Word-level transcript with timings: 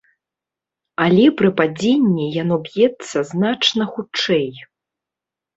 Але 1.05 1.25
пры 1.41 1.51
падзенні 1.59 2.25
яно 2.37 2.55
б'ецца 2.69 3.17
значна 3.33 3.83
хутчэй. 3.93 4.47